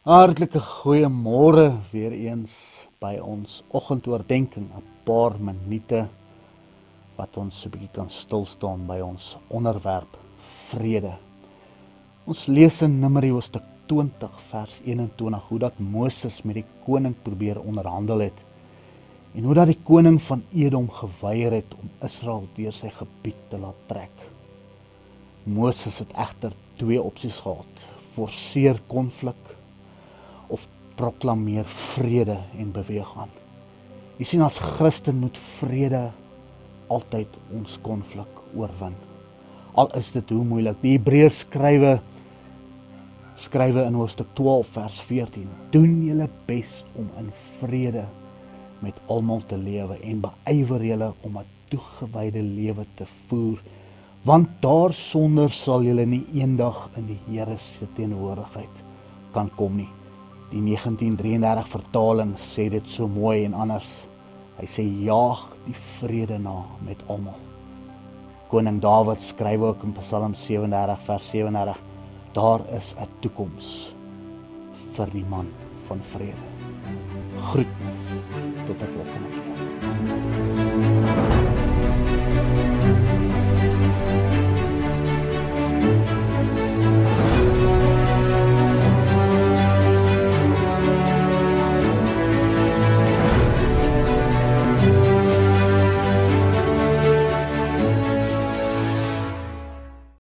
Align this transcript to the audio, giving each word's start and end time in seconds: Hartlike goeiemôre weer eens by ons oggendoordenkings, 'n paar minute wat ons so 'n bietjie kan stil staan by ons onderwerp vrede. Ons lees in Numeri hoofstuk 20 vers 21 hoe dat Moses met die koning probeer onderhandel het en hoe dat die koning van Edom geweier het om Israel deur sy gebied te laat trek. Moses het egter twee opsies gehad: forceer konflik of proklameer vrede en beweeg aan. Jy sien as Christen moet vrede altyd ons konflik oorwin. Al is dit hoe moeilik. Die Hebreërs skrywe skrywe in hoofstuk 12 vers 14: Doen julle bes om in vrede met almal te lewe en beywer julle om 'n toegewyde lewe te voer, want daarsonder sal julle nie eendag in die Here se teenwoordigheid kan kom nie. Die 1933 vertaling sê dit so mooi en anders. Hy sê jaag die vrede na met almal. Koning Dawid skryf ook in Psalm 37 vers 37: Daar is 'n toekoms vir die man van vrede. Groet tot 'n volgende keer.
Hartlike 0.00 0.56
goeiemôre 0.64 1.74
weer 1.92 2.14
eens 2.16 2.52
by 3.04 3.18
ons 3.20 3.58
oggendoordenkings, 3.68 4.72
'n 4.72 4.84
paar 5.04 5.34
minute 5.38 6.08
wat 7.18 7.36
ons 7.36 7.60
so 7.60 7.68
'n 7.68 7.72
bietjie 7.72 7.92
kan 7.92 8.08
stil 8.08 8.46
staan 8.46 8.86
by 8.86 8.96
ons 9.00 9.36
onderwerp 9.50 10.16
vrede. 10.70 11.12
Ons 12.24 12.46
lees 12.46 12.80
in 12.82 12.98
Numeri 13.00 13.28
hoofstuk 13.28 13.62
20 13.88 14.40
vers 14.50 14.80
21 14.86 15.42
hoe 15.48 15.58
dat 15.58 15.78
Moses 15.78 16.42
met 16.44 16.54
die 16.54 16.66
koning 16.86 17.14
probeer 17.22 17.60
onderhandel 17.60 18.18
het 18.18 18.40
en 19.34 19.44
hoe 19.44 19.54
dat 19.54 19.66
die 19.66 19.82
koning 19.84 20.22
van 20.22 20.42
Edom 20.54 20.88
geweier 20.88 21.52
het 21.52 21.74
om 21.74 21.90
Israel 22.02 22.48
deur 22.56 22.72
sy 22.72 22.88
gebied 22.88 23.40
te 23.50 23.58
laat 23.58 23.76
trek. 23.86 24.16
Moses 25.44 25.98
het 25.98 26.12
egter 26.16 26.52
twee 26.76 27.02
opsies 27.02 27.40
gehad: 27.40 27.86
forceer 28.14 28.80
konflik 28.86 29.59
of 30.50 30.66
proklameer 31.00 31.64
vrede 31.94 32.38
en 32.58 32.72
beweeg 32.74 33.08
aan. 33.16 33.32
Jy 34.20 34.26
sien 34.28 34.42
as 34.44 34.58
Christen 34.60 35.22
moet 35.22 35.38
vrede 35.58 36.10
altyd 36.92 37.38
ons 37.56 37.78
konflik 37.80 38.42
oorwin. 38.58 38.96
Al 39.78 39.88
is 39.96 40.10
dit 40.12 40.32
hoe 40.34 40.44
moeilik. 40.44 40.80
Die 40.82 40.96
Hebreërs 40.98 41.44
skrywe 41.46 42.00
skrywe 43.40 43.86
in 43.88 43.96
hoofstuk 43.96 44.34
12 44.36 44.72
vers 44.74 44.98
14: 45.08 45.46
Doen 45.72 45.94
julle 46.04 46.26
bes 46.48 46.82
om 46.98 47.08
in 47.20 47.30
vrede 47.60 48.04
met 48.84 48.98
almal 49.08 49.40
te 49.48 49.56
lewe 49.56 49.96
en 50.04 50.20
beywer 50.24 50.84
julle 50.84 51.12
om 51.24 51.38
'n 51.38 51.48
toegewyde 51.70 52.42
lewe 52.42 52.84
te 52.96 53.06
voer, 53.28 53.62
want 54.24 54.48
daarsonder 54.60 55.52
sal 55.52 55.82
julle 55.82 56.04
nie 56.06 56.26
eendag 56.34 56.90
in 56.96 57.06
die 57.06 57.20
Here 57.28 57.58
se 57.58 57.86
teenwoordigheid 57.96 58.84
kan 59.32 59.50
kom 59.56 59.76
nie. 59.76 59.88
Die 60.50 60.58
1933 60.58 61.68
vertaling 61.70 62.32
sê 62.42 62.66
dit 62.72 62.88
so 62.90 63.06
mooi 63.06 63.44
en 63.44 63.54
anders. 63.54 63.90
Hy 64.58 64.66
sê 64.66 64.82
jaag 64.82 65.44
die 65.68 65.76
vrede 66.00 66.40
na 66.42 66.64
met 66.86 67.04
almal. 67.06 67.38
Koning 68.50 68.80
Dawid 68.82 69.22
skryf 69.22 69.62
ook 69.62 69.84
in 69.86 69.94
Psalm 70.00 70.34
37 70.34 71.06
vers 71.06 71.30
37: 71.30 71.78
Daar 72.34 72.66
is 72.76 72.94
'n 72.98 73.08
toekoms 73.20 73.94
vir 74.96 75.10
die 75.12 75.24
man 75.24 75.46
van 75.86 76.00
vrede. 76.12 76.46
Groet 77.52 77.76
tot 78.66 78.82
'n 78.82 78.90
volgende 78.94 79.28
keer. 79.30 80.49